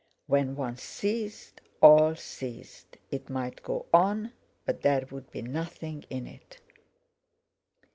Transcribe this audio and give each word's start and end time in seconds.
When 0.25 0.55
one 0.55 0.77
ceased, 0.77 1.61
all 1.79 2.15
ceased; 2.15 2.97
it 3.11 3.29
might 3.29 3.61
go 3.61 3.85
on, 3.93 4.31
but 4.65 4.81
there'd 4.81 5.29
be 5.29 5.43
nothing 5.43 6.05
in 6.09 6.25
it! 6.25 6.59